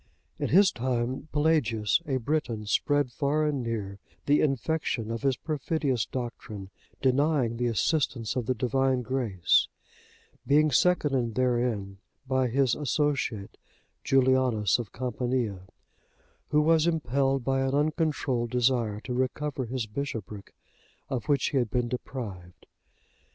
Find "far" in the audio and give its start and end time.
3.11-3.45